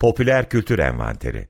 [0.00, 1.48] Popüler Kültür Envanteri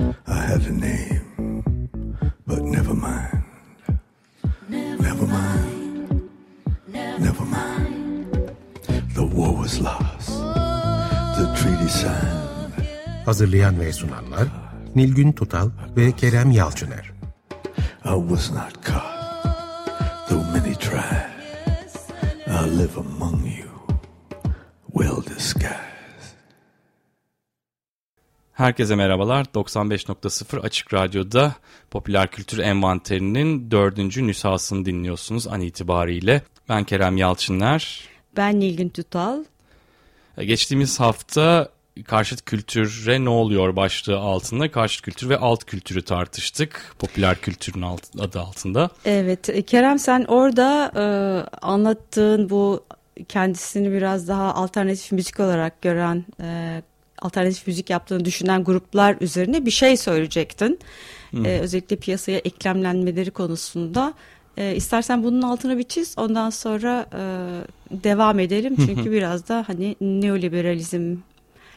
[0.00, 1.62] I have a name,
[2.46, 3.44] but never mind.
[5.00, 6.22] Never mind.
[7.20, 8.34] Never mind.
[9.14, 10.28] The war was lost.
[11.38, 12.88] The treaty signed.
[13.24, 14.48] Hazırlayan ve sunanlar
[14.94, 17.12] Nilgün Tutal ve Kerem Yalçıner.
[18.04, 21.28] I was not caught, though many tried.
[22.46, 23.47] I live among
[28.58, 29.44] Herkese merhabalar.
[29.44, 31.54] 95.0 Açık Radyo'da
[31.90, 36.42] Popüler Kültür Envanteri'nin dördüncü nüshasını dinliyorsunuz an itibariyle.
[36.68, 38.08] Ben Kerem Yalçınlar.
[38.36, 39.44] Ben Nilgün Tutal.
[40.38, 41.68] E, geçtiğimiz hafta
[42.06, 46.94] karşıt kültüre ne oluyor başlığı altında karşıt kültür ve alt kültürü tartıştık.
[46.98, 48.90] Popüler kültürün alt, adı altında.
[49.04, 51.02] Evet e, Kerem sen orada e,
[51.66, 52.84] anlattığın bu
[53.28, 56.82] kendisini biraz daha alternatif müzik olarak gören e,
[57.22, 60.78] alternatif müzik yaptığını düşünen gruplar üzerine bir şey söyleyecektin.
[61.44, 64.14] Ee, özellikle piyasaya eklemlenmeleri konusunda.
[64.56, 67.22] Ee, istersen bunun altına bir çiz ondan sonra e,
[68.04, 68.76] devam edelim.
[68.86, 71.16] Çünkü biraz da hani neoliberalizm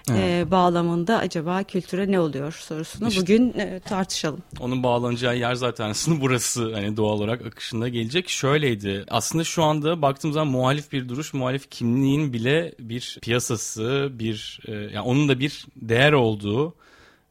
[0.09, 0.47] evet.
[0.47, 4.39] e, bağlamında acaba kültüre ne oluyor sorusunu işte, bugün e, tartışalım.
[4.59, 8.29] Onun bağlanacağı yer zaten aslında burası hani doğal olarak akışında gelecek.
[8.29, 14.59] Şöyleydi aslında şu anda baktığımız zaman muhalif bir duruş, muhalif kimliğin bile bir piyasası, bir
[14.67, 16.75] e, yani onun da bir değer olduğu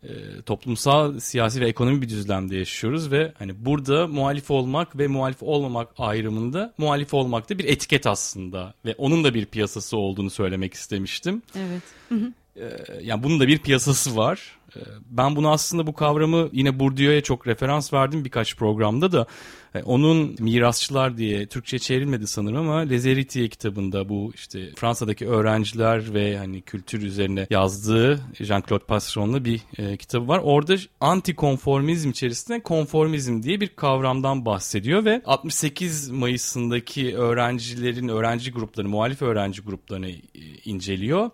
[0.02, 5.42] e, toplumsal, siyasi ve ekonomi bir düzlemde yaşıyoruz ve hani burada muhalif olmak ve muhalif
[5.42, 10.74] olmamak ayrımında muhalif olmak da bir etiket aslında ve onun da bir piyasası olduğunu söylemek
[10.74, 11.42] istemiştim.
[11.56, 11.82] Evet.
[12.08, 12.32] Hı hı.
[12.56, 12.62] Ee,
[13.02, 14.58] yani bunun da bir piyasası var.
[14.76, 19.26] Ee, ben bunu aslında bu kavramı yine Bourdieu'ya çok referans verdim birkaç programda da.
[19.74, 26.14] E, onun Mirasçılar diye Türkçe çevrilmedi sanırım ama Les Héritiers kitabında bu işte Fransa'daki öğrenciler
[26.14, 30.40] ve hani kültür üzerine yazdığı Jean-Claude Passeron'la bir e, kitabı var.
[30.44, 39.22] Orada antikonformizm içerisinde konformizm diye bir kavramdan bahsediyor ve 68 Mayıs'ındaki öğrencilerin, öğrenci gruplarını, muhalif
[39.22, 40.18] öğrenci gruplarını e,
[40.64, 41.30] inceliyor.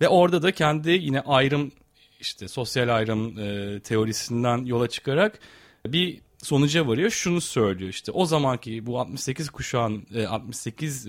[0.00, 1.72] Ve orada da kendi yine ayrım
[2.20, 5.38] işte sosyal ayrım e, teorisinden yola çıkarak
[5.86, 7.10] bir sonuca varıyor.
[7.10, 11.06] Şunu söylüyor işte o zamanki bu 68 kuşağın 68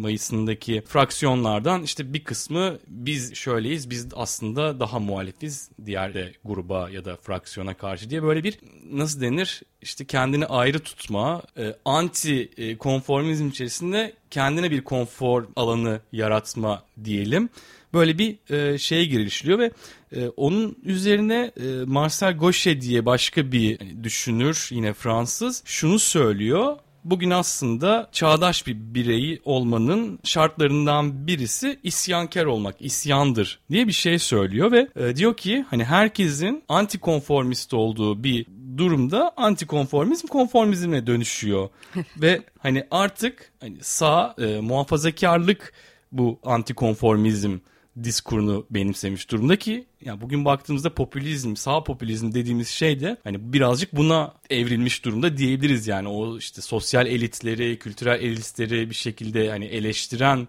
[0.00, 7.04] Mayıs'ındaki fraksiyonlardan işte bir kısmı biz şöyleyiz biz aslında daha muhalifiz diğer de gruba ya
[7.04, 8.58] da fraksiyona karşı diye böyle bir
[8.90, 16.00] nasıl denir işte kendini ayrı tutma e, anti e, konformizm içerisinde kendine bir konfor alanı
[16.12, 17.48] yaratma diyelim
[17.94, 19.70] böyle bir e, şeye girişiliyor ve
[20.12, 26.76] e, onun üzerine e, Marcel Gauchet diye başka bir düşünür yine Fransız şunu söylüyor.
[27.04, 34.72] Bugün aslında çağdaş bir bireyi olmanın şartlarından birisi isyankar olmak, isyandır diye bir şey söylüyor
[34.72, 38.46] ve e, diyor ki hani herkesin antikonformist olduğu bir
[38.76, 41.68] durumda antikonformizm konformizme dönüşüyor
[42.20, 45.72] ve hani artık hani sağ e, muhafazakarlık
[46.12, 47.58] bu antikonformizm
[48.04, 53.96] diskurunu benimsemiş durumda ki yani bugün baktığımızda popülizm, sağ popülizm dediğimiz şey de hani birazcık
[53.96, 60.48] buna evrilmiş durumda diyebiliriz yani o işte sosyal elitleri, kültürel elitleri bir şekilde hani eleştiren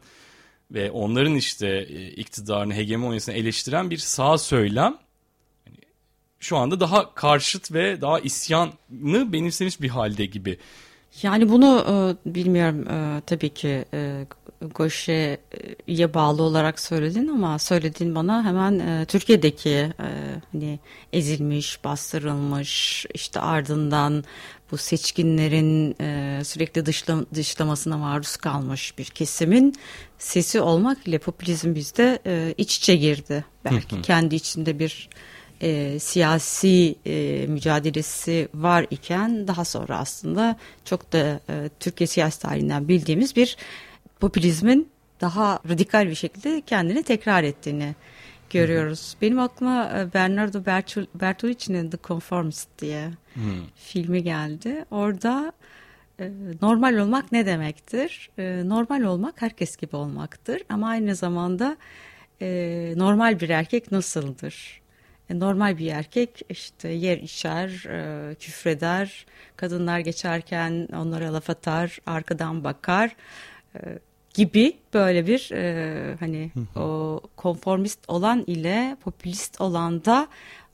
[0.71, 4.97] ve onların işte e, iktidarını, hegemonyasını eleştiren bir sağ söylem
[5.65, 5.77] hani
[6.39, 10.57] şu anda daha karşıt ve daha isyanı benimsemiş bir halde gibi.
[11.23, 14.25] Yani bunu e, bilmiyorum e, tabii ki e,
[14.75, 19.91] Goşe'ye bağlı olarak söyledin ama söylediğin bana hemen e, Türkiye'deki e,
[20.51, 20.79] hani
[21.13, 24.23] ezilmiş, bastırılmış işte ardından
[24.71, 29.75] bu seçkinlerin e, sürekli dışla, dışlamasına maruz kalmış bir kesimin
[30.17, 33.45] sesi olmak ile popülizm bizde e, iç içe girdi.
[33.65, 35.09] Belki kendi içinde bir
[35.61, 42.87] e, siyasi e, mücadelesi var iken daha sonra aslında çok da e, Türkiye siyasi tarihinden
[42.87, 43.57] bildiğimiz bir
[44.21, 44.89] popülizmin
[45.21, 47.95] daha radikal bir şekilde kendini tekrar ettiğini
[48.49, 49.15] görüyoruz.
[49.21, 50.65] Benim aklıma e, Bernardo
[51.15, 53.43] Bertolucci'nin The Conformist diye hmm.
[53.75, 54.85] filmi geldi.
[54.91, 55.51] Orada
[56.19, 56.31] e,
[56.61, 58.29] normal olmak ne demektir?
[58.37, 61.77] E, normal olmak herkes gibi olmaktır ama aynı zamanda
[62.95, 64.81] normal bir erkek nasıldır?
[65.29, 67.69] Normal bir erkek işte yer içer,
[68.39, 69.25] küfreder,
[69.55, 73.15] kadınlar geçerken onlara laf atar, arkadan bakar
[74.33, 80.27] gibi böyle bir e, hani o konformist olan ile popülist olan da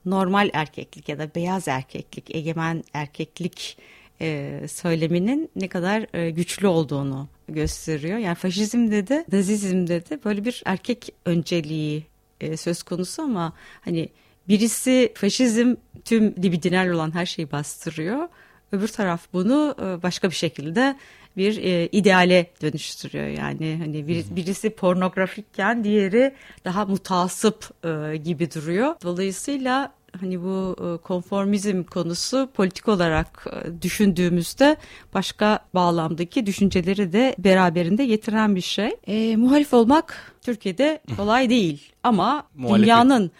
[0.06, 3.78] normal erkeklik ya da beyaz erkeklik, egemen erkeklik
[4.20, 8.18] e, söyleminin ne kadar e, güçlü olduğunu gösteriyor.
[8.18, 12.06] Yani faşizmde de nazizmde de böyle bir erkek önceliği
[12.40, 14.08] e, söz konusu ama hani
[14.48, 15.74] birisi faşizm
[16.04, 18.28] tüm libidinal olan her şeyi bastırıyor.
[18.72, 20.96] Öbür taraf bunu e, başka bir şekilde
[21.36, 23.26] bir e, ideale dönüştürüyor.
[23.26, 26.34] Yani hani bir, birisi pornografikken diğeri
[26.64, 28.94] daha mutasip e, gibi duruyor.
[29.02, 34.76] Dolayısıyla hani bu e, konformizm konusu politik olarak e, düşündüğümüzde
[35.14, 38.96] başka bağlamdaki düşünceleri de beraberinde getiren bir şey.
[39.06, 42.82] E, muhalif olmak Türkiye'de kolay değil ama Muhalefet.
[42.82, 43.30] dünyanın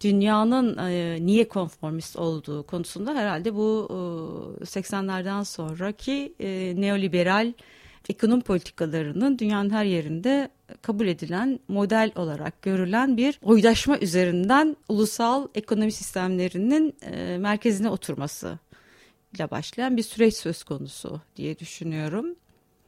[0.00, 3.88] dünyanın e, niye konformist olduğu konusunda herhalde bu
[4.60, 7.52] e, 80'lerden sonraki e, neoliberal
[8.08, 10.48] ekonomi politikalarının dünyanın her yerinde
[10.82, 18.58] kabul edilen model olarak görülen bir oydaşma üzerinden ulusal ekonomi sistemlerinin e, merkezine oturması
[19.34, 22.36] ile başlayan bir süreç söz konusu diye düşünüyorum.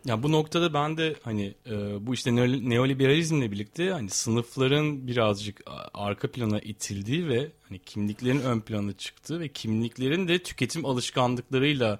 [0.06, 5.60] Ya bu noktada ben de hani e, bu işte neoliberalizmle birlikte hani sınıfların birazcık
[5.94, 11.98] arka plana itildiği ve hani kimliklerin ön plana çıktığı ve kimliklerin de tüketim alışkanlıklarıyla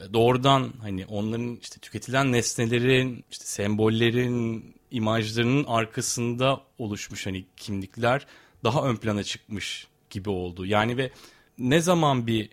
[0.00, 8.26] e, doğrudan hani onların işte tüketilen nesnelerin, işte sembollerin, imajlarının arkasında oluşmuş hani kimlikler
[8.64, 10.66] daha ön plana çıkmış gibi oldu.
[10.66, 11.10] Yani ve
[11.58, 12.48] ne zaman bir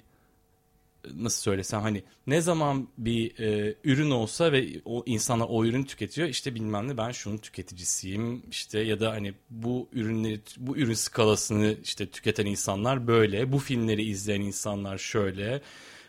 [1.15, 6.27] nasıl söylesem hani ne zaman bir e, ürün olsa ve o insanlar o ürünü tüketiyor
[6.27, 11.75] işte bilmem ne ben şunun tüketicisiyim işte ya da hani bu ürünleri bu ürün skalasını
[11.83, 15.61] işte tüketen insanlar böyle bu filmleri izleyen insanlar şöyle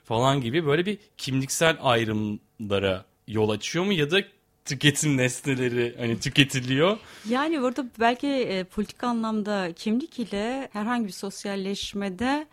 [0.04, 4.22] falan gibi böyle bir kimliksel ayrımlara yol açıyor mu ya da
[4.64, 6.98] tüketim nesneleri hani tüketiliyor.
[7.28, 12.46] Yani burada belki e, politik anlamda kimlik ile herhangi bir sosyalleşmede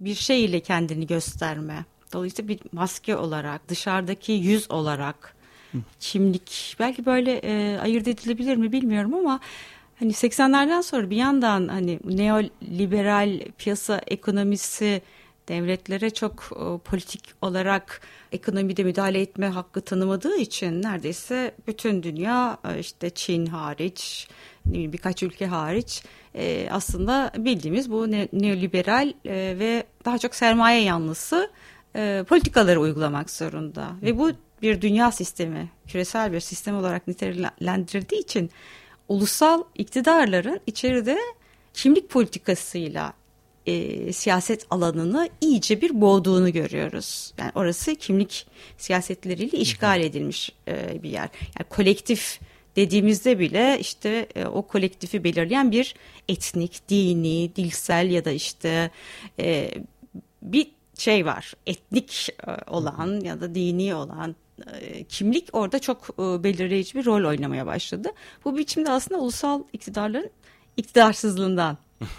[0.00, 1.84] bir şey ile kendini gösterme.
[2.12, 5.34] Dolayısıyla bir maske olarak, dışarıdaki yüz olarak
[6.00, 9.40] kimlik belki böyle e, ayırt edilebilir mi bilmiyorum ama
[9.98, 15.02] hani 80'lerden sonra bir yandan hani neoliberal piyasa ekonomisi
[15.48, 18.00] devletlere çok e, politik olarak
[18.32, 24.28] ekonomide müdahale etme hakkı tanımadığı için neredeyse bütün dünya e, işte Çin hariç
[24.66, 26.02] birkaç ülke hariç
[26.34, 31.50] e, aslında bildiğimiz bu neoliberal ve daha çok sermaye yanlısı
[32.28, 34.30] politikaları uygulamak zorunda ve bu
[34.62, 38.50] bir dünya sistemi küresel bir sistem olarak nitelendirdiği için
[39.08, 41.18] ulusal iktidarların içeride
[41.74, 43.12] kimlik politikasıyla
[43.66, 47.34] e, siyaset alanını iyice bir boğduğunu görüyoruz.
[47.38, 48.46] Yani orası kimlik
[48.78, 51.28] siyasetleriyle işgal edilmiş e, bir yer.
[51.58, 52.40] Yani kolektif
[52.76, 55.94] dediğimizde bile işte e, o kolektifi belirleyen bir
[56.28, 58.90] etnik, dini, dilsel ya da işte
[59.40, 59.70] e,
[60.42, 61.54] bir şey var.
[61.66, 64.36] Etnik e, olan ya da dini olan
[64.80, 68.08] e, kimlik orada çok e, belirleyici bir rol oynamaya başladı.
[68.44, 70.30] Bu biçimde aslında ulusal iktidarların
[70.76, 71.78] iktidarsızlığından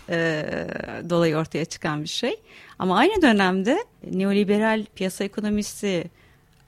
[0.10, 0.46] e,
[1.10, 2.36] dolayı ortaya çıkan bir şey.
[2.80, 6.04] Ama aynı dönemde neoliberal piyasa ekonomisi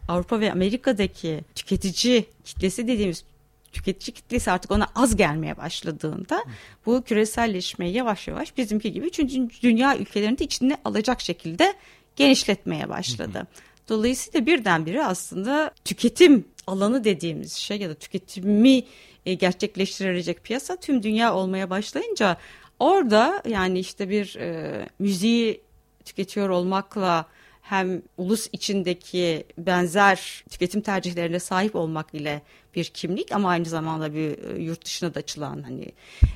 [0.07, 3.23] Avrupa ve Amerika'daki tüketici kitlesi dediğimiz
[3.73, 6.43] tüketici kitlesi artık ona az gelmeye başladığında
[6.85, 11.73] bu küreselleşmeyi yavaş yavaş bizimki gibi üçüncü dünya ülkelerinde de içine alacak şekilde
[12.15, 13.47] genişletmeye başladı.
[13.89, 18.83] Dolayısıyla birdenbire aslında tüketim alanı dediğimiz şey ya da tüketimi
[19.25, 22.37] e, gerçekleştirecek piyasa tüm dünya olmaya başlayınca
[22.83, 25.61] Orada yani işte bir e, müziği
[26.05, 27.25] tüketiyor olmakla
[27.63, 32.41] hem ulus içindeki benzer tüketim tercihlerine sahip olmak ile
[32.75, 35.91] bir kimlik ama aynı zamanda bir e, yurt dışına da açılan hani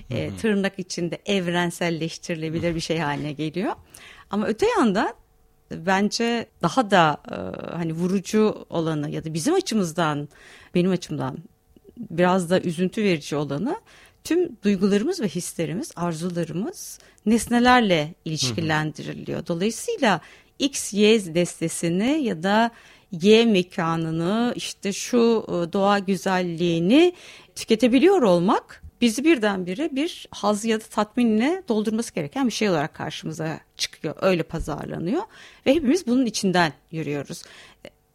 [0.09, 3.73] e, tırnak içinde evrenselleştirilebilir bir şey haline geliyor.
[4.29, 5.13] Ama öte yandan
[5.71, 7.35] bence daha da e,
[7.75, 10.29] hani vurucu olanı ya da bizim açımızdan
[10.75, 11.37] benim açımdan
[11.97, 13.75] biraz da üzüntü verici olanı
[14.23, 19.47] tüm duygularımız ve hislerimiz, arzularımız nesnelerle ilişkilendiriliyor.
[19.47, 20.21] Dolayısıyla
[20.59, 22.71] X, Y destesini ya da
[23.11, 27.13] Y mekanını işte şu e, doğa güzelliğini
[27.55, 33.59] tüketebiliyor olmak bizi birdenbire bir haz ya da tatminle doldurması gereken bir şey olarak karşımıza
[33.77, 34.15] çıkıyor.
[34.21, 35.21] Öyle pazarlanıyor
[35.65, 37.43] ve hepimiz bunun içinden yürüyoruz.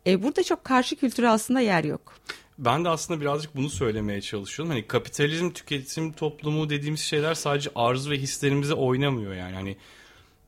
[0.06, 2.14] E, burada çok karşı kültüre aslında yer yok.
[2.58, 4.70] Ben de aslında birazcık bunu söylemeye çalışıyorum.
[4.70, 9.54] Hani kapitalizm, tüketim toplumu dediğimiz şeyler sadece arzu ve hislerimize oynamıyor yani.
[9.54, 9.76] Hani e,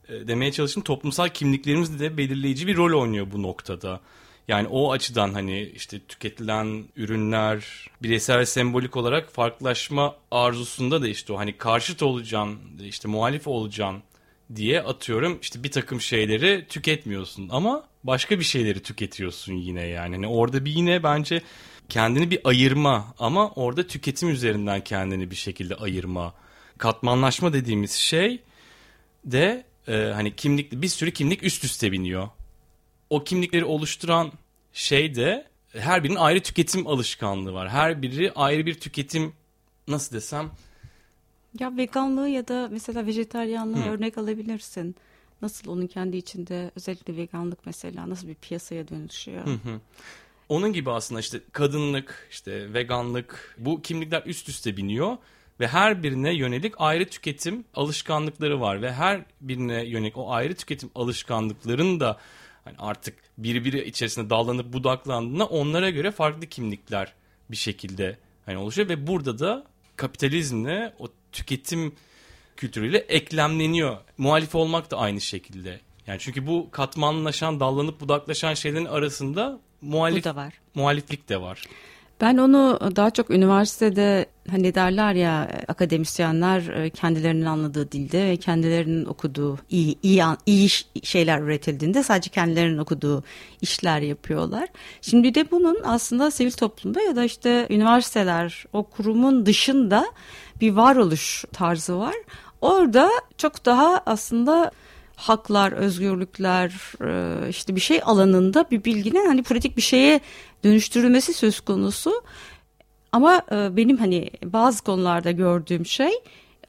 [0.08, 4.00] demeye çalıştım toplumsal kimliklerimiz de belirleyici bir rol oynuyor bu noktada.
[4.48, 11.32] Yani o açıdan hani işte tüketilen ürünler bireysel ve sembolik olarak farklılaşma arzusunda da işte
[11.32, 14.02] o hani karşıt olacaksın, işte muhalif olacaksın
[14.56, 20.14] diye atıyorum işte bir takım şeyleri tüketmiyorsun ama başka bir şeyleri tüketiyorsun yine yani.
[20.14, 21.42] yani orada bir yine bence
[21.88, 26.34] kendini bir ayırma ama orada tüketim üzerinden kendini bir şekilde ayırma.
[26.78, 28.42] Katmanlaşma dediğimiz şey
[29.24, 32.28] de e, hani kimlik bir sürü kimlik üst üste biniyor.
[33.10, 34.32] O kimlikleri oluşturan
[34.72, 37.68] şey de her birinin ayrı tüketim alışkanlığı var.
[37.68, 39.32] Her biri ayrı bir tüketim
[39.88, 40.50] nasıl desem
[41.60, 43.90] ya veganlığı ya da mesela vejetaryanlığı Hı.
[43.90, 44.96] örnek alabilirsin.
[45.42, 49.46] Nasıl onun kendi içinde özellikle veganlık mesela nasıl bir piyasaya dönüşüyor?
[49.46, 49.80] Hı hı.
[50.48, 55.16] Onun gibi aslında işte kadınlık, işte veganlık bu kimlikler üst üste biniyor
[55.60, 60.90] ve her birine yönelik ayrı tüketim alışkanlıkları var ve her birine yönelik o ayrı tüketim
[60.94, 62.18] alışkanlıkların da
[62.64, 67.12] hani artık birbiri içerisinde dallanıp budaklandığında onlara göre farklı kimlikler
[67.50, 71.94] bir şekilde hani oluşuyor ve burada da kapitalizmle o tüketim
[72.56, 73.96] kültürüyle eklemleniyor.
[74.18, 75.80] Muhalif olmak da aynı şekilde.
[76.06, 80.54] Yani çünkü bu katmanlaşan, dallanıp budaklaşan şeylerin arasında muhalif, bu da var.
[80.74, 81.64] muhaliflik de var.
[82.24, 89.04] Ben onu daha çok üniversitede hani derler ya akademisyenler e, kendilerinin anladığı dilde ve kendilerinin
[89.04, 90.68] okuduğu iyi iyi iyi
[91.02, 93.24] şeyler üretildiğinde sadece kendilerinin okuduğu
[93.60, 94.68] işler yapıyorlar.
[95.00, 100.06] Şimdi de bunun aslında sivil toplumda ya da işte üniversiteler o kurumun dışında
[100.60, 102.14] bir varoluş tarzı var.
[102.60, 104.70] Orada çok daha aslında
[105.16, 106.72] haklar, özgürlükler,
[107.04, 110.20] e, işte bir şey alanında bir bilginin hani pratik bir şeye
[110.64, 112.22] dönüştürülmesi söz konusu.
[113.12, 116.12] Ama e, benim hani bazı konularda gördüğüm şey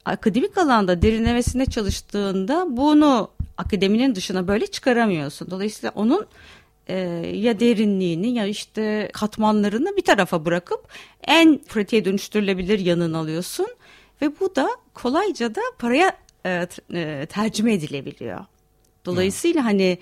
[0.05, 5.51] akademik alanda derinlemesine çalıştığında bunu akademinin dışına böyle çıkaramıyorsun.
[5.51, 6.25] Dolayısıyla onun
[6.87, 6.97] e,
[7.33, 10.87] ya derinliğini ya işte katmanlarını bir tarafa bırakıp
[11.27, 13.67] en pratiğe dönüştürülebilir yanını alıyorsun.
[14.21, 18.45] Ve bu da kolayca da paraya e, tercüme edilebiliyor.
[19.05, 19.97] Dolayısıyla hani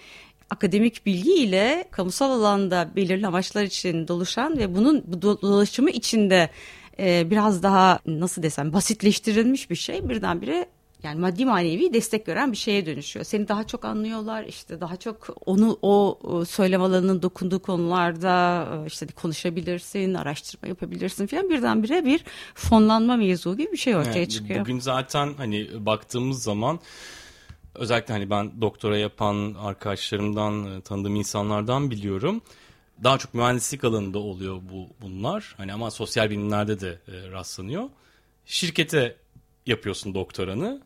[0.53, 6.49] akademik bilgi ile kamusal alanda belirli amaçlar için doluşan ve bunun bu dolaşımı içinde
[6.99, 10.67] e, biraz daha nasıl desem basitleştirilmiş bir şey birdenbire
[11.03, 13.25] yani maddi manevi destek gören bir şeye dönüşüyor.
[13.25, 19.07] Seni daha çok anlıyorlar işte daha çok onu o söylem alanının dokunduğu konularda e, işte
[19.07, 24.59] konuşabilirsin, araştırma yapabilirsin falan birdenbire bir fonlanma mevzu gibi bir şey ortaya yani çıkıyor.
[24.59, 26.79] Bugün zaten hani baktığımız zaman
[27.75, 32.41] özellikle hani ben doktora yapan arkadaşlarımdan e, tanıdığım insanlardan biliyorum.
[33.03, 35.53] Daha çok mühendislik alanında oluyor bu bunlar.
[35.57, 37.89] Hani ama sosyal bilimlerde de e, rastlanıyor.
[38.45, 39.15] Şirkete
[39.65, 40.81] yapıyorsun doktoranı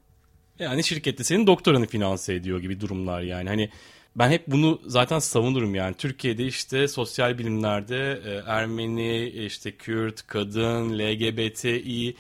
[0.60, 3.50] yani şirkette senin doktoranı finanse ediyor gibi durumlar yani.
[3.50, 3.70] Hani
[4.15, 5.96] ben hep bunu zaten savunurum yani.
[5.96, 12.15] Türkiye'de işte sosyal bilimlerde e, Ermeni, işte Kürt, kadın, LGBTİ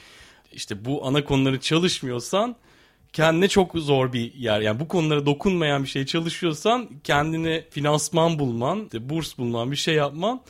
[0.53, 2.55] işte bu ana konuları çalışmıyorsan
[3.13, 4.61] kendine çok zor bir yer.
[4.61, 9.95] Yani bu konulara dokunmayan bir şey çalışıyorsan kendine finansman bulman, işte burs bulman, bir şey
[9.95, 10.41] yapman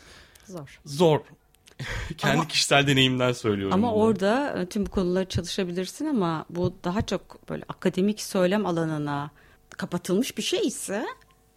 [0.45, 0.79] zor.
[0.85, 1.19] Zor.
[2.17, 3.73] Kendi ama, kişisel deneyimden söylüyorum.
[3.73, 4.01] Ama bunu.
[4.01, 9.31] orada e, tüm bu konuları çalışabilirsin ama bu daha çok böyle akademik söylem alanına
[9.69, 11.05] kapatılmış bir şey ise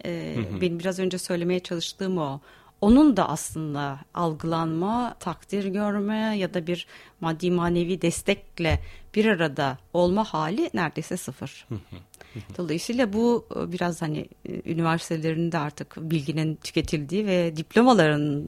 [0.05, 2.41] e, benim biraz önce söylemeye çalıştığım o.
[2.81, 6.87] Onun da aslında algılanma, takdir görme ya da bir
[7.21, 8.81] maddi manevi destekle
[9.15, 11.67] bir arada olma hali neredeyse sıfır.
[12.59, 18.45] Dolayısıyla bu e, biraz hani e, üniversitelerinde artık bilginin tüketildiği ve diplomaların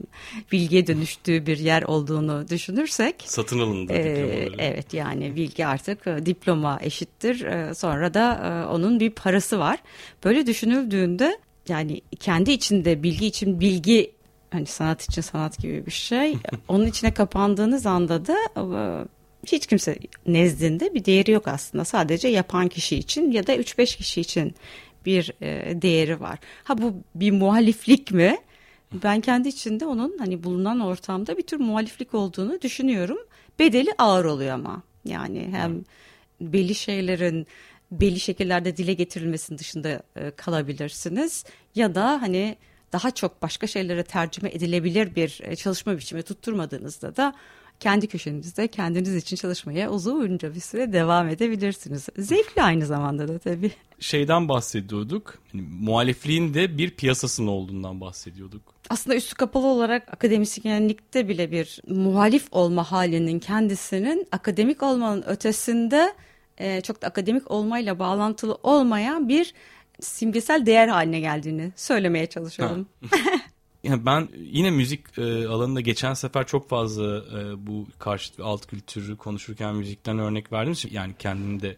[0.51, 3.15] bilgiye dönüştüğü bir yer olduğunu düşünürsek.
[3.25, 4.55] Satın alındı e, diplomaları.
[4.57, 7.37] Evet yani bilgi artık e, diploma eşittir.
[7.73, 9.79] Sonra da onun bir parası var.
[10.23, 11.37] Böyle düşünüldüğünde
[11.67, 14.11] yani kendi içinde bilgi için bilgi
[14.53, 16.37] hani sanat için sanat gibi bir şey.
[16.67, 18.37] Onun içine kapandığınız anda da
[19.47, 21.85] hiç kimse nezdinde bir değeri yok aslında.
[21.85, 24.55] Sadece yapan kişi için ya da 3-5 kişi için
[25.05, 26.39] bir e, değeri var.
[26.63, 28.37] Ha bu bir muhaliflik mi?
[29.03, 33.17] Ben kendi içinde onun hani bulunan ortamda bir tür muhaliflik olduğunu düşünüyorum.
[33.59, 34.81] Bedeli ağır oluyor ama.
[35.05, 35.83] Yani hem
[36.41, 37.47] belli şeylerin
[37.91, 41.45] belli şekillerde dile getirilmesinin dışında e, kalabilirsiniz
[41.75, 42.57] ya da hani
[42.93, 47.33] daha çok başka şeylere tercüme edilebilir bir e, çalışma biçimi tutturmadığınızda da
[47.79, 52.07] kendi köşenizde kendiniz için çalışmaya uzunca bir süre devam edebilirsiniz.
[52.17, 53.71] Zevkli aynı zamanda da tabii.
[53.99, 55.39] Şeyden bahsediyorduk.
[55.53, 58.61] Yani, muhalifliğin de bir piyasasının olduğundan bahsediyorduk.
[58.89, 66.13] Aslında üstü kapalı olarak akademisyenlikte bile bir muhalif olma halinin kendisinin akademik olmanın ötesinde
[66.57, 69.53] e, çok da akademik olmayla bağlantılı olmayan bir
[70.01, 72.87] simgesel değer haline geldiğini söylemeye çalışıyorum.
[73.83, 78.65] yani ben yine müzik e, alanında geçen sefer çok fazla e, bu karşıt ve alt
[78.67, 80.75] kültürü konuşurken müzikten örnek verdim.
[80.91, 81.75] Yani kendimi de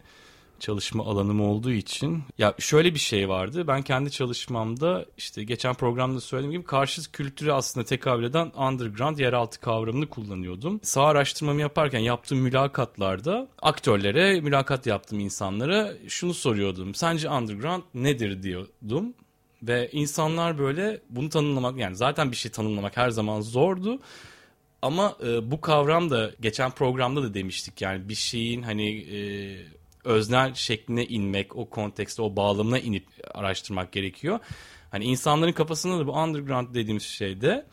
[0.60, 3.66] çalışma alanım olduğu için ya şöyle bir şey vardı.
[3.66, 9.60] Ben kendi çalışmamda işte geçen programda söylediğim gibi karşı kültürü aslında tekabül eden underground yeraltı
[9.60, 10.80] kavramını kullanıyordum.
[10.82, 16.94] Sağ araştırmamı yaparken yaptığım mülakatlarda aktörlere mülakat yaptığım insanlara şunu soruyordum.
[16.94, 19.14] Sence underground nedir diyordum.
[19.62, 23.98] Ve insanlar böyle bunu tanımlamak yani zaten bir şey tanımlamak her zaman zordu.
[24.82, 29.18] Ama e, bu kavram da geçen programda da demiştik yani bir şeyin hani e,
[30.06, 34.38] öznel şekline inmek, o kontekste, o bağlamına inip araştırmak gerekiyor.
[34.90, 37.66] Hani insanların kafasında da bu underground dediğimiz şeyde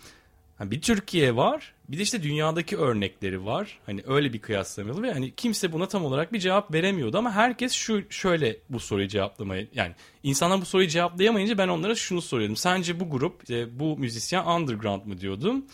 [0.57, 3.79] hani bir Türkiye var, bir de işte dünyadaki örnekleri var.
[3.85, 7.71] Hani öyle bir kıyaslamalı ve hani kimse buna tam olarak bir cevap veremiyordu ama herkes
[7.71, 12.55] şu şöyle bu soruyu cevaplamaya yani insanlar bu soruyu cevaplayamayınca ben onlara şunu soruyordum.
[12.55, 15.65] Sence bu grup, işte bu müzisyen underground mı diyordum.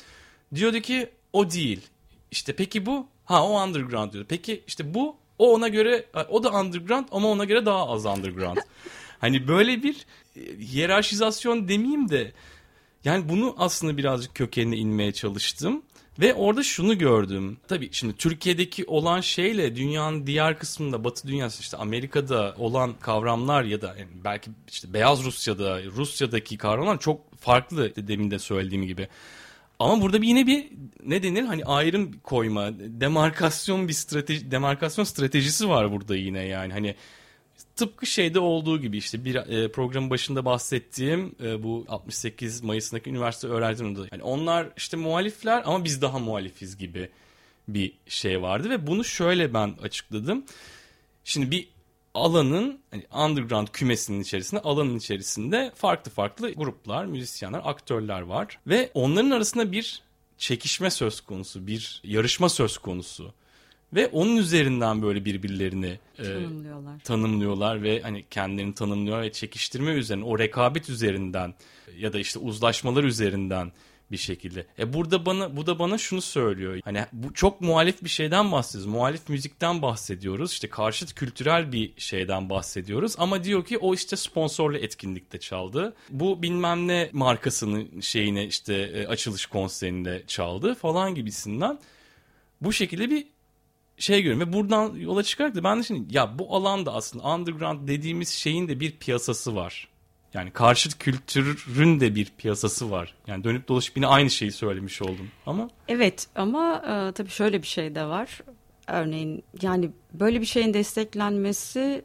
[0.56, 1.82] Diyordu ki o değil.
[2.32, 3.08] İşte peki bu?
[3.26, 4.26] Ha o underground diyor.
[4.30, 8.58] Peki işte bu o ona göre o da underground ama ona göre daha az underground.
[9.20, 10.06] hani böyle bir
[10.36, 12.32] e, hiyerarşizasyon demeyeyim de
[13.06, 15.84] yani bunu aslında birazcık kökenine inmeye çalıştım.
[16.20, 17.58] Ve orada şunu gördüm.
[17.68, 23.82] Tabii şimdi Türkiye'deki olan şeyle dünyanın diğer kısmında Batı dünyası işte Amerika'da olan kavramlar ya
[23.82, 29.08] da yani belki işte Beyaz Rusya'da, Rusya'daki kavramlar çok farklı demin de söylediğim gibi.
[29.80, 30.68] Ama burada bir yine bir
[31.06, 31.44] ne denir?
[31.44, 36.74] Hani ayrım koyma, demarkasyon bir strateji, demarkasyon stratejisi var burada yine yani.
[36.74, 36.96] Hani
[37.76, 43.48] tıpkı şeyde olduğu gibi işte bir e, programın başında bahsettiğim e, bu 68 Mayıs'ındaki üniversite
[43.48, 47.10] öğrencilerinde yani onlar işte muhalifler ama biz daha muhalifiz gibi
[47.68, 50.46] bir şey vardı ve bunu şöyle ben açıkladım.
[51.24, 51.68] Şimdi bir
[52.14, 59.32] alanın hani underground kümesinin içerisinde alanın içerisinde farklı farklı gruplar, müzisyenler, aktörler var ve onların
[59.32, 60.02] arasında bir
[60.38, 63.34] çekişme söz konusu, bir yarışma söz konusu.
[63.94, 66.96] Ve onun üzerinden böyle birbirlerini e, tanımlıyorlar.
[66.96, 71.54] E, tanımlıyorlar ve hani kendilerini tanımlıyorlar ve çekiştirme üzerine o rekabet üzerinden
[71.98, 73.72] ya da işte uzlaşmalar üzerinden
[74.12, 74.66] bir şekilde.
[74.80, 76.80] E burada bana bu da bana şunu söylüyor.
[76.86, 78.94] Hani bu çok muhalif bir şeyden bahsediyoruz.
[78.94, 80.52] Muhalif müzikten bahsediyoruz.
[80.52, 83.16] İşte karşıt kültürel bir şeyden bahsediyoruz.
[83.18, 85.96] Ama diyor ki o işte sponsorlu etkinlikte çaldı.
[86.10, 91.80] Bu bilmem ne markasının şeyine işte e, açılış konserinde çaldı falan gibisinden.
[92.62, 93.28] Bu şekilde bir
[93.98, 97.88] şey görüyorum ve buradan yola çıkarak da ben de şimdi ya bu alanda aslında underground
[97.88, 99.88] dediğimiz şeyin de bir piyasası var.
[100.34, 103.16] Yani karşıt kültürün de bir piyasası var.
[103.28, 105.70] Yani dönüp dolaşıp yine aynı şeyi söylemiş oldum ama.
[105.88, 108.40] Evet ama e, tabii şöyle bir şey de var.
[108.88, 112.02] Örneğin yani böyle bir şeyin desteklenmesi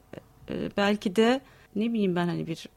[0.50, 1.40] e, belki de
[1.76, 2.68] ne bileyim ben hani bir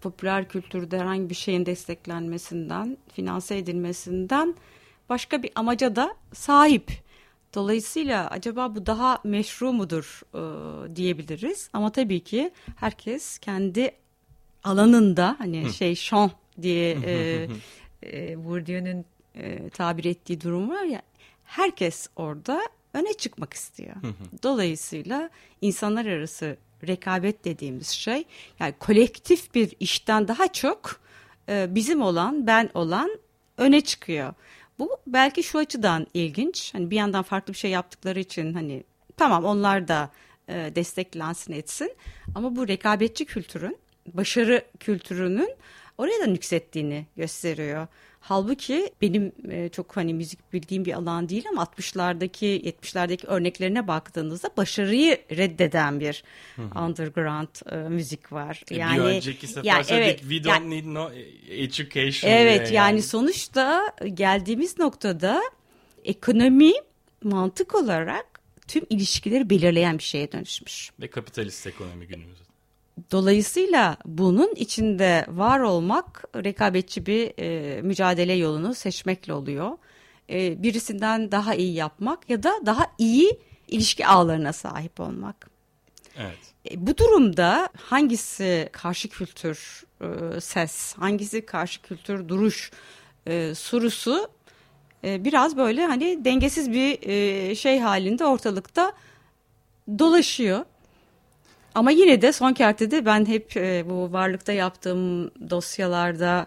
[0.00, 4.54] popüler kültürde herhangi bir şeyin desteklenmesinden, finanse edilmesinden
[5.08, 6.92] başka bir amaca da sahip.
[7.54, 11.70] Dolayısıyla acaba bu daha meşru mudur e, diyebiliriz.
[11.72, 13.92] Ama tabii ki herkes kendi
[14.66, 15.72] alanında hani Hı.
[15.72, 16.30] şey şan
[16.62, 17.48] diye e,
[18.04, 21.02] e, Bourdieu'nun e, tabir ettiği durum var ya
[21.44, 22.60] herkes orada
[22.94, 23.96] öne çıkmak istiyor.
[24.42, 28.24] Dolayısıyla insanlar arası rekabet dediğimiz şey
[28.60, 31.00] yani kolektif bir işten daha çok
[31.48, 33.10] e, bizim olan ben olan
[33.58, 34.34] öne çıkıyor.
[34.78, 36.74] Bu belki şu açıdan ilginç.
[36.74, 38.84] Hani bir yandan farklı bir şey yaptıkları için hani
[39.16, 40.10] tamam onlar da
[40.48, 41.92] e, desteklensin etsin
[42.34, 43.78] ama bu rekabetçi kültürün
[44.14, 45.50] başarı kültürünün
[45.98, 47.86] oraya da nüksettiğini gösteriyor.
[48.20, 54.50] Halbuki benim e, çok hani müzik bildiğim bir alan değil ama 60'lardaki 70'lerdeki örneklerine baktığınızda
[54.56, 56.24] başarıyı reddeden bir
[56.58, 58.62] underground e, müzik var.
[58.70, 61.10] E, yani bir önceki sefer yani, evet, we don't yani, need no
[61.50, 62.30] education.
[62.30, 62.74] Evet yani.
[62.74, 65.42] yani sonuçta geldiğimiz noktada
[66.04, 66.72] ekonomi
[67.22, 70.90] mantık olarak tüm ilişkileri belirleyen bir şeye dönüşmüş.
[71.00, 72.45] Ve kapitalist ekonomi günümüzde.
[73.10, 79.70] Dolayısıyla bunun içinde var olmak rekabetçi bir e, mücadele yolunu seçmekle oluyor.
[80.30, 85.50] E, birisinden daha iyi yapmak ya da daha iyi ilişki ağlarına sahip olmak.
[86.18, 86.38] Evet.
[86.70, 92.70] E, bu durumda hangisi karşı kültür e, ses, hangisi karşı kültür duruş
[93.26, 94.30] e, sorusu
[95.04, 98.92] e, biraz böyle hani dengesiz bir e, şey halinde ortalıkta
[99.98, 100.64] dolaşıyor.
[101.76, 106.46] Ama yine de son kertede ben hep e, bu varlıkta yaptığım dosyalarda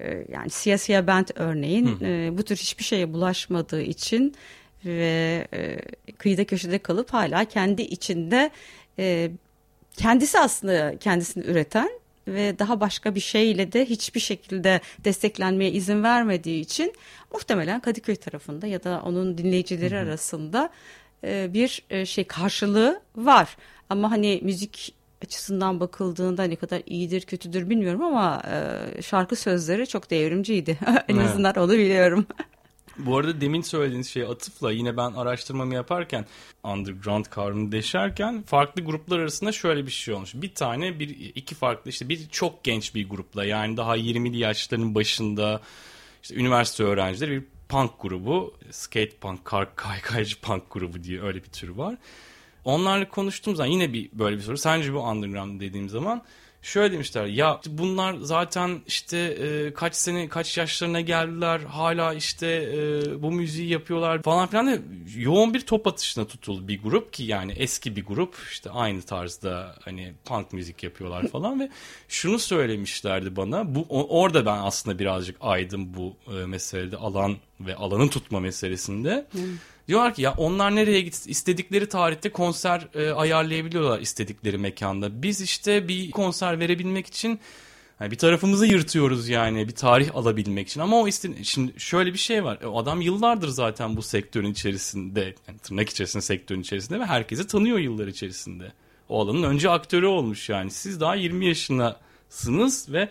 [0.00, 4.34] e, yani siyasiye bent örneğin e, bu tür hiçbir şeye bulaşmadığı için
[4.84, 5.78] ve e,
[6.18, 8.50] kıyıda köşede kalıp hala kendi içinde
[8.98, 9.30] e,
[9.96, 11.90] kendisi aslında kendisini üreten
[12.28, 16.92] ve daha başka bir şeyle de hiçbir şekilde desteklenmeye izin vermediği için
[17.32, 20.02] muhtemelen Kadıköy tarafında ya da onun dinleyicileri hı hı.
[20.02, 20.70] arasında
[21.24, 23.56] e, bir e, şey karşılığı var.
[23.90, 24.94] Ama hani müzik
[25.24, 30.78] açısından bakıldığında ne kadar iyidir kötüdür bilmiyorum ama e, şarkı sözleri çok devrimciydi.
[31.08, 32.26] en azından onu biliyorum.
[32.98, 36.26] Bu arada demin söylediğiniz şey atıfla yine ben araştırmamı yaparken
[36.64, 40.34] underground kavramını deşerken farklı gruplar arasında şöyle bir şey olmuş.
[40.34, 44.94] Bir tane bir iki farklı işte bir çok genç bir grupla yani daha 20'li yaşlarının
[44.94, 45.60] başında
[46.22, 48.54] işte üniversite öğrencileri bir punk grubu.
[48.70, 51.96] Skate punk, kar, kaykaycı punk grubu diye öyle bir tür var.
[52.66, 54.58] Onlarla konuştuğum zaman yine bir böyle bir soru.
[54.58, 56.22] Sence bu underground dediğim zaman
[56.62, 63.22] şöyle demişler ya bunlar zaten işte e, kaç sene kaç yaşlarına geldiler hala işte e,
[63.22, 64.78] bu müziği yapıyorlar falan filan da
[65.16, 69.74] yoğun bir top atışına tutuldu bir grup ki yani eski bir grup işte aynı tarzda
[69.84, 71.70] hani punk müzik yapıyorlar falan ve
[72.08, 78.10] şunu söylemişlerdi bana bu orada ben aslında birazcık aydım bu e, meselede alan ve alanı
[78.10, 79.26] tutma meselesinde.
[79.30, 79.40] Hmm.
[79.88, 85.22] Diyorlar ki ya onlar nereye git istedikleri tarihte konser e, ayarlayabiliyorlar istedikleri mekanda.
[85.22, 87.40] Biz işte bir konser verebilmek için
[88.00, 90.80] yani bir tarafımızı yırtıyoruz yani bir tarih alabilmek için.
[90.80, 92.58] Ama o iste şimdi şöyle bir şey var.
[92.62, 97.78] O adam yıllardır zaten bu sektörün içerisinde, yani tırnak içerisinde sektörün içerisinde ve herkesi tanıyor
[97.78, 98.72] yıllar içerisinde.
[99.08, 100.70] O alanın önce aktörü olmuş yani.
[100.70, 103.08] Siz daha 20 yaşındasınız ve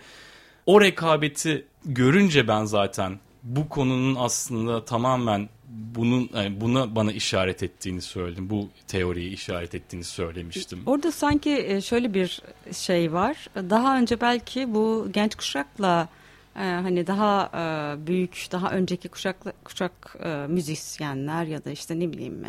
[0.65, 8.01] o rekabeti görünce ben zaten bu konunun aslında tamamen bunun yani buna bana işaret ettiğini
[8.01, 8.49] söyledim.
[8.49, 10.84] Bu teoriyi işaret ettiğini söylemiştim.
[10.86, 13.47] Orada sanki e, şöyle bir şey var.
[13.55, 16.10] Daha önce belki bu genç kuşakla
[16.55, 20.15] e, hani daha e, büyük, daha önceki kuşak kuşak
[20.49, 22.43] müzisyenler ya da işte ne bileyim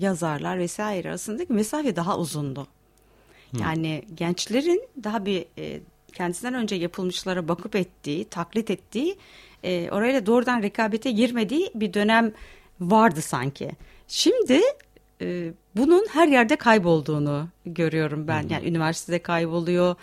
[0.00, 2.66] yazarlar vesaire arasındaki mesafe daha uzundu.
[3.60, 5.44] Yani gençlerin daha bir
[6.12, 9.16] kendisinden önce yapılmışlara bakıp ettiği, taklit ettiği,
[9.64, 12.32] orayla doğrudan rekabete girmediği bir dönem
[12.80, 13.70] vardı sanki.
[14.08, 14.60] Şimdi
[15.20, 18.48] e, bunun her yerde kaybolduğunu görüyorum ben.
[18.48, 19.94] Yani üniversitede kayboluyor.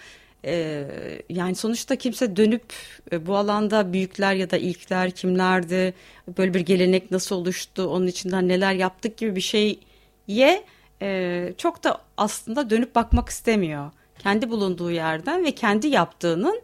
[0.45, 0.85] E,
[1.29, 2.63] yani sonuçta kimse dönüp
[3.11, 5.93] e, bu alanda büyükler ya da ilkler kimlerdi,
[6.37, 10.63] böyle bir gelenek nasıl oluştu, onun içinden neler yaptık gibi bir şeye
[11.01, 13.91] e, çok da aslında dönüp bakmak istemiyor.
[14.19, 16.61] Kendi bulunduğu yerden ve kendi yaptığının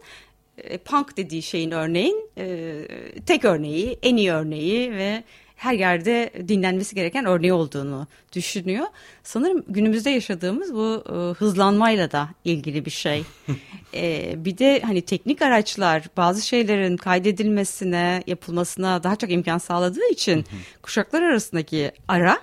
[0.58, 2.86] e, punk dediği şeyin örneğin e,
[3.26, 5.24] tek örneği, en iyi örneği ve
[5.56, 8.86] her yerde dinlenmesi gereken örneği olduğunu düşünüyor.
[9.22, 13.24] Sanırım günümüzde yaşadığımız bu e, hızlanmayla da ilgili bir şey.
[13.94, 20.44] e, bir de hani teknik araçlar bazı şeylerin kaydedilmesine, yapılmasına daha çok imkan sağladığı için
[20.82, 22.38] kuşaklar arasındaki ara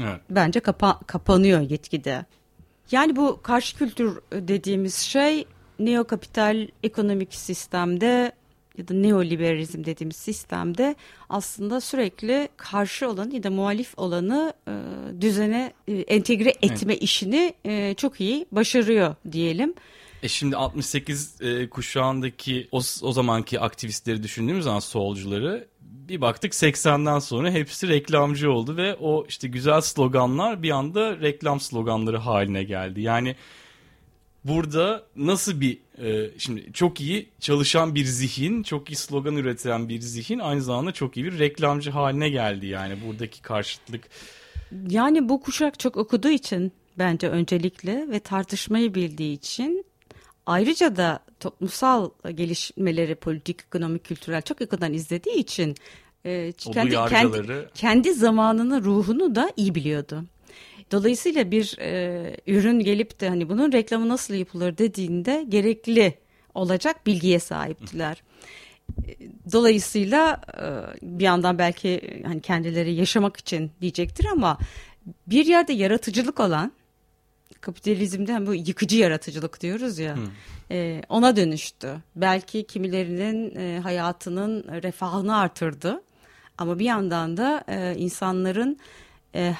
[0.00, 0.20] evet.
[0.30, 2.24] bence kapa kapanıyor yetkide.
[2.90, 5.46] Yani bu karşı kültür dediğimiz şey
[5.78, 8.32] neokapital ekonomik sistemde
[8.78, 10.96] ya da neoliberalizm dediğimiz sistemde
[11.28, 14.72] aslında sürekli karşı olanı ya da muhalif olanı e,
[15.20, 17.02] düzene e, entegre etme evet.
[17.02, 19.74] işini e, çok iyi başarıyor diyelim.
[20.22, 27.18] E şimdi 68 e, kuşağındaki o, o zamanki aktivistleri düşündüğümüz zaman solcuları bir baktık 80'den
[27.18, 33.00] sonra hepsi reklamcı oldu ve o işte güzel sloganlar bir anda reklam sloganları haline geldi.
[33.00, 33.36] Yani
[34.44, 40.00] burada nasıl bir e, şimdi çok iyi çalışan bir zihin, çok iyi slogan üreten bir
[40.00, 44.08] zihin aynı zamanda çok iyi bir reklamcı haline geldi yani buradaki karşıtlık.
[44.88, 49.84] Yani bu kuşak çok okuduğu için bence öncelikle ve tartışmayı bildiği için
[50.46, 55.74] ayrıca da toplumsal gelişmeleri politik, ekonomik, kültürel çok yakından izlediği için
[56.24, 60.24] e, kendi, kendi, kendi zamanının ruhunu da iyi biliyordu.
[60.90, 66.14] Dolayısıyla bir e, ürün gelip de hani bunun reklamı nasıl yapılır dediğinde gerekli
[66.54, 68.22] olacak bilgiye sahiptiler.
[69.52, 70.66] Dolayısıyla e,
[71.18, 74.58] bir yandan belki hani kendileri yaşamak için diyecektir ama
[75.26, 76.72] bir yerde yaratıcılık olan
[77.60, 80.22] kapitalizmde hani bu yıkıcı yaratıcılık diyoruz ya hmm.
[80.70, 81.96] e, ona dönüştü.
[82.16, 86.02] Belki kimilerinin e, hayatının refahını artırdı
[86.58, 88.78] ama bir yandan da e, insanların
[89.34, 89.54] e, e,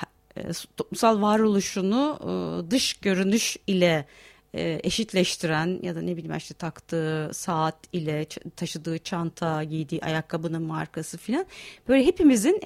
[0.77, 4.07] toplumsal varoluşunu e, dış görünüş ile
[4.55, 11.19] e, eşitleştiren ya da ne bileyim işte taktığı saat ile taşıdığı çanta, giydiği ayakkabının markası
[11.19, 11.47] filan
[11.89, 12.61] böyle hepimizin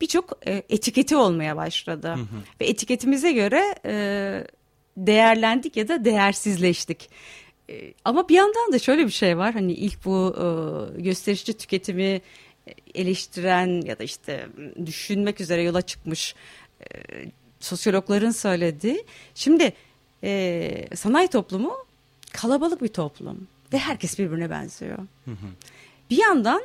[0.00, 2.08] birçok etiketi olmaya başladı.
[2.08, 2.26] Hı hı.
[2.60, 3.74] Ve etiketimize göre
[4.96, 7.10] değerlendik ya da değersizleştik.
[8.04, 10.36] Ama bir yandan da şöyle bir şey var hani ilk bu
[10.98, 12.20] gösterişçi tüketimi
[12.94, 14.46] eleştiren ya da işte
[14.86, 16.63] düşünmek üzere yola çıkmış e,
[17.60, 19.04] sosyologların söylediği.
[19.34, 19.72] Şimdi
[20.24, 21.72] e, sanayi toplumu
[22.32, 24.98] kalabalık bir toplum ve herkes birbirine benziyor.
[26.10, 26.62] Bir yandan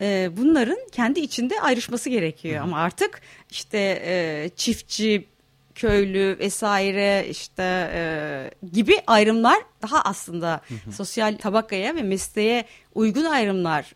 [0.00, 5.26] e, bunların kendi içinde ayrışması gerekiyor ama artık işte e, çiftçi
[5.74, 10.60] köylü vesaire işte e, gibi ayrımlar daha aslında
[10.92, 13.94] sosyal tabakaya ve mesleğe uygun ayrımlar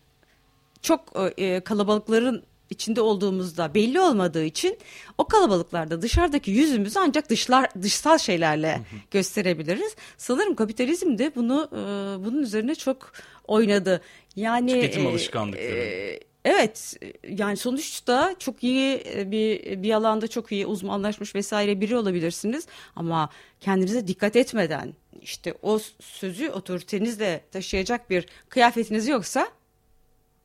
[0.81, 1.01] çok
[1.37, 4.77] e, kalabalıkların içinde olduğumuzda belli olmadığı için
[5.17, 8.81] o kalabalıklarda dışarıdaki yüzümüzü ancak dışlar dışsal şeylerle
[9.11, 9.95] gösterebiliriz.
[10.17, 11.77] Sanırım kapitalizm de bunu e,
[12.25, 13.11] bunun üzerine çok
[13.47, 14.01] oynadı.
[14.35, 15.63] Yani tüketim e, alışkanlıkları.
[15.63, 16.93] E, Evet
[17.29, 23.29] yani sonuçta çok iyi e, bir bir alanda çok iyi uzmanlaşmış vesaire biri olabilirsiniz ama
[23.59, 29.47] kendinize dikkat etmeden işte o sözü otoritenizle taşıyacak bir kıyafetiniz yoksa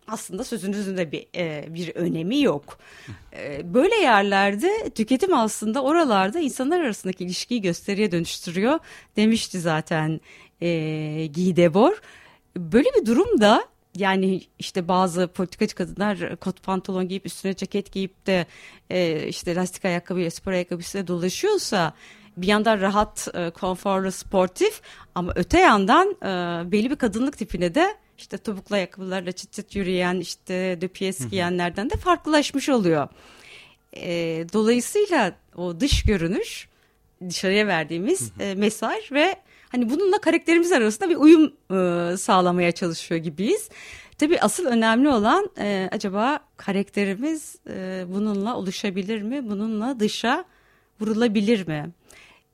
[0.09, 2.79] aslında sözünüzün de bir e, bir önemi yok.
[3.33, 8.79] E, böyle yerlerde tüketim aslında oralarda insanlar arasındaki ilişkiyi gösteriye dönüştürüyor
[9.17, 10.21] demişti zaten
[10.63, 10.69] e,
[11.35, 11.97] Guy Debord.
[12.57, 13.65] Böyle bir durumda
[13.97, 18.47] yani işte bazı politikacı kadınlar kot pantolon giyip üstüne ceket giyip de
[18.91, 21.95] e, işte lastik ayakkabıyla spor ayakkabısıyla dolaşıyorsa
[22.37, 24.81] bir yandan rahat, e, konforlu, sportif
[25.15, 26.27] ama öte yandan e,
[26.73, 31.97] belli bir kadınlık tipine de işte topuklu ayakkabılarla çıt çıt yürüyen işte döpiyes giyenlerden de
[31.97, 33.09] farklılaşmış oluyor.
[33.97, 34.11] E,
[34.53, 36.69] dolayısıyla o dış görünüş
[37.29, 39.37] dışarıya verdiğimiz e, mesaj ve
[39.69, 43.69] hani bununla karakterimiz arasında bir uyum e, sağlamaya çalışıyor gibiyiz.
[44.19, 49.51] Tabii asıl önemli olan e, acaba karakterimiz e, bununla oluşabilir mi?
[49.51, 50.45] Bununla dışa
[51.01, 51.91] vurulabilir mi?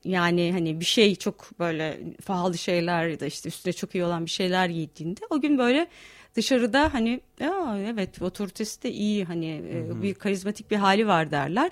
[0.05, 4.27] Yani hani bir şey çok böyle pahalı şeyler ya da işte üstüne çok iyi olan
[4.27, 5.87] bir şeyler giydiğinde o gün böyle
[6.35, 10.03] dışarıda hani ya evet otoritesi de iyi hani hı.
[10.03, 11.71] bir karizmatik bir hali var derler.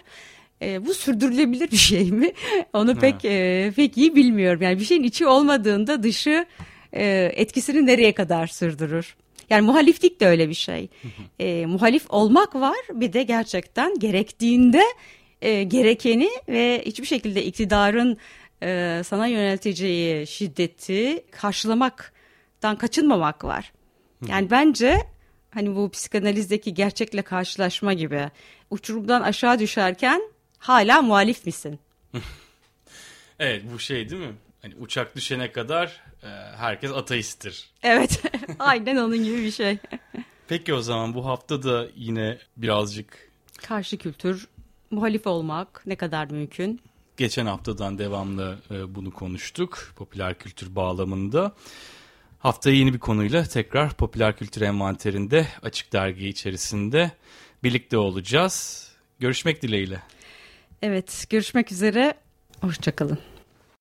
[0.62, 2.32] E, bu sürdürülebilir bir şey mi?
[2.72, 4.62] Onu pek e, pek iyi bilmiyorum.
[4.62, 6.46] Yani bir şeyin içi olmadığında dışı
[6.92, 9.16] e, etkisini nereye kadar sürdürür?
[9.50, 10.88] Yani muhaliflik de öyle bir şey.
[11.38, 14.82] e, muhalif olmak var bir de gerçekten gerektiğinde
[15.42, 18.18] e, gerekeni ve hiçbir şekilde iktidarın
[18.62, 23.72] e, sana yönelteceği şiddeti karşılamaktan kaçınmamak var.
[24.26, 25.06] Yani bence
[25.50, 28.30] hani bu psikanalizdeki gerçekle karşılaşma gibi
[28.70, 30.22] uçurumdan aşağı düşerken
[30.58, 31.78] hala muhalif misin?
[33.38, 34.34] evet bu şey değil mi?
[34.62, 37.70] Hani uçak düşene kadar e, herkes ateisttir.
[37.82, 38.22] Evet
[38.58, 39.78] aynen onun gibi bir şey.
[40.48, 44.48] Peki o zaman bu hafta da yine birazcık karşı kültür
[44.92, 46.80] muhalif olmak ne kadar mümkün?
[47.16, 51.52] Geçen haftadan devamlı e, bunu konuştuk popüler kültür bağlamında.
[52.38, 57.10] Haftaya yeni bir konuyla tekrar popüler kültür envanterinde açık dergi içerisinde
[57.62, 58.88] birlikte olacağız.
[59.18, 60.02] Görüşmek dileğiyle.
[60.82, 62.14] Evet görüşmek üzere.
[62.60, 63.18] Hoşçakalın.